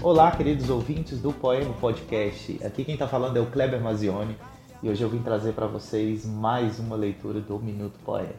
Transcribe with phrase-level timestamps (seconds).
[0.00, 2.60] Olá, queridos ouvintes do Poema Podcast.
[2.64, 4.36] Aqui quem está falando é o Kleber Mazioni
[4.80, 8.38] e hoje eu vim trazer para vocês mais uma leitura do Minuto Poema.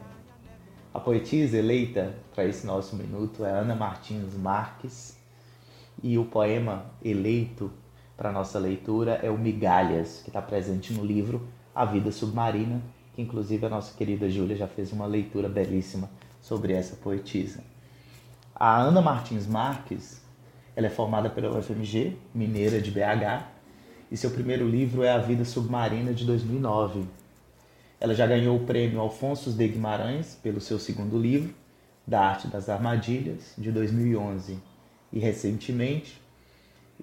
[0.94, 5.18] A poetisa eleita para esse nosso minuto é Ana Martins Marques
[6.02, 7.70] e o poema eleito
[8.16, 12.80] para nossa leitura é o Migalhas, que está presente no livro A Vida Submarina,
[13.14, 16.08] que inclusive a nossa querida Júlia já fez uma leitura belíssima
[16.40, 17.75] sobre essa poetisa.
[18.58, 20.22] A Ana Martins Marques,
[20.74, 23.44] ela é formada pela UFMG, mineira de BH,
[24.10, 27.04] e seu primeiro livro é A Vida Submarina de 2009.
[28.00, 31.54] Ela já ganhou o prêmio Alfonso de Guimarães pelo seu segundo livro,
[32.06, 34.58] Da Arte das Armadilhas, de 2011.
[35.12, 36.18] E recentemente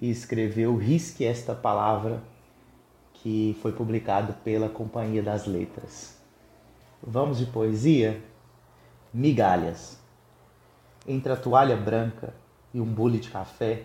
[0.02, 2.20] escreveu Risque Esta Palavra,
[3.12, 6.18] que foi publicado pela Companhia das Letras.
[7.00, 8.20] Vamos de poesia?
[9.12, 10.02] Migalhas.
[11.06, 12.32] Entre a toalha branca
[12.72, 13.82] e um bule de café,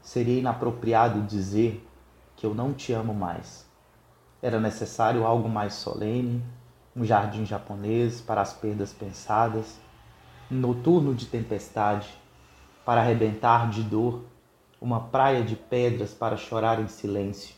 [0.00, 1.86] seria inapropriado dizer
[2.34, 3.68] que eu não te amo mais.
[4.40, 6.42] Era necessário algo mais solene,
[6.96, 9.78] um jardim japonês para as perdas pensadas,
[10.50, 12.08] um noturno de tempestade
[12.82, 14.24] para arrebentar de dor,
[14.80, 17.54] uma praia de pedras para chorar em silêncio,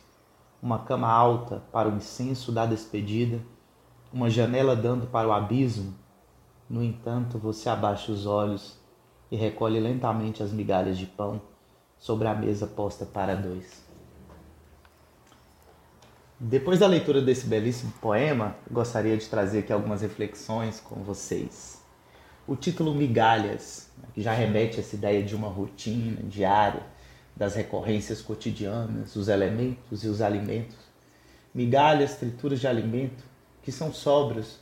[0.61, 3.39] uma cama alta para o incenso da despedida,
[4.11, 5.95] uma janela dando para o abismo
[6.71, 8.79] no entanto, você abaixa os olhos
[9.31, 11.41] e recolhe lentamente as migalhas de pão
[11.97, 13.81] sobre a mesa posta para dois.
[16.39, 21.79] Depois da leitura desse belíssimo poema, gostaria de trazer aqui algumas reflexões com vocês.
[22.47, 26.83] O título Migalhas, né, que já remete a essa ideia de uma rotina diária,
[27.35, 30.77] das recorrências cotidianas, os elementos e os alimentos.
[31.53, 33.23] Migalhas, trituras de alimento,
[33.61, 34.59] que são sóbrios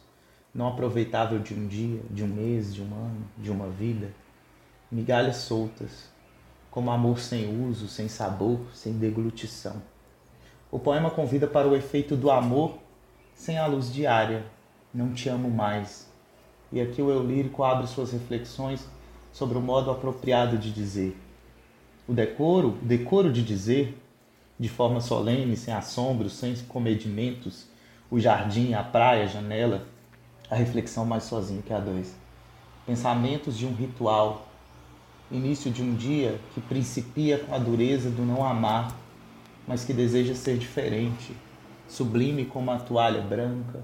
[0.53, 4.11] não aproveitável de um dia, de um mês, de um ano, de uma vida,
[4.91, 6.09] migalhas soltas,
[6.71, 9.81] como amor sem uso, sem sabor, sem deglutição.
[10.71, 12.77] O poema convida para o efeito do amor
[13.39, 14.43] sem a luz diária,
[14.93, 16.09] não te amo mais.
[16.73, 18.85] E aqui o eu lírico abre suas reflexões
[19.31, 21.17] sobre o modo apropriado de dizer.
[22.05, 23.97] O decoro, o decoro de dizer,
[24.59, 27.65] de forma solene, sem assombros, sem comedimentos,
[28.11, 29.87] o jardim, a praia, a janela,
[30.49, 32.13] a reflexão mais sozinho que a dois.
[32.85, 34.48] Pensamentos de um ritual,
[35.31, 38.95] início de um dia que principia com a dureza do não amar,
[39.67, 41.35] mas que deseja ser diferente,
[41.87, 43.81] sublime como a toalha branca,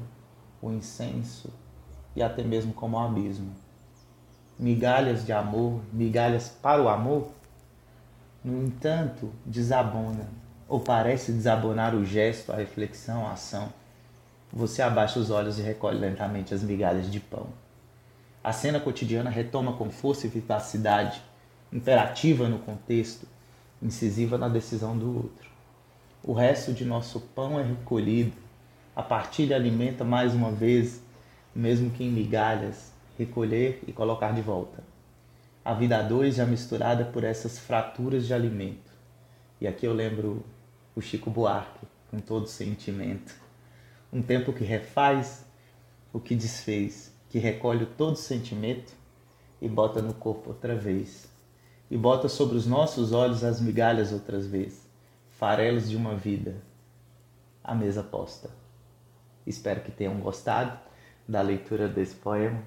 [0.62, 1.54] o incenso
[2.16, 3.54] e até mesmo como o abismo.
[4.58, 7.30] Migalhas de amor, migalhas para o amor,
[8.44, 10.28] no entanto, desabona,
[10.68, 13.72] ou parece desabonar o gesto, a reflexão, a ação
[14.56, 17.48] você abaixa os olhos e recolhe lentamente as migalhas de pão.
[18.42, 21.22] A cena cotidiana retoma com força e vivacidade,
[21.76, 23.28] imperativa no contexto,
[23.82, 25.50] incisiva na decisão do outro.
[26.24, 28.34] O resto de nosso pão é recolhido,
[28.96, 31.02] a partilha alimenta mais uma vez,
[31.54, 34.84] mesmo que em migalhas, recolher e colocar de volta.
[35.64, 38.92] A vida a dois já misturada por essas fraturas de alimento.
[39.60, 40.44] E aqui eu lembro
[40.96, 43.46] o Chico Buarque, com todo sentimento
[44.16, 45.46] um tempo que refaz
[46.14, 48.94] o que desfez, que recolhe todo sentimento
[49.62, 51.28] e bota no corpo outra vez,
[51.90, 54.88] e bota sobre os nossos olhos as migalhas outras vezes,
[55.38, 56.56] farelos de uma vida,
[57.64, 58.50] a mesa posta.
[59.46, 60.78] Espero que tenham gostado
[61.28, 62.62] da leitura desse poema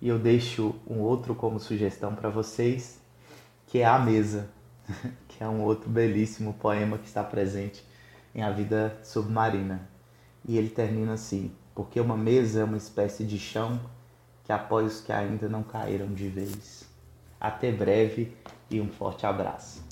[0.00, 3.00] e eu deixo um outro como sugestão para vocês,
[3.66, 4.48] que é A Mesa,
[5.26, 7.84] que é um outro belíssimo poema que está presente
[8.34, 9.88] em A Vida Submarina.
[10.46, 13.80] E ele termina assim: porque uma mesa é uma espécie de chão
[14.44, 16.88] que apoia os que ainda não caíram de vez.
[17.40, 18.32] Até breve
[18.70, 19.82] e um forte abraço.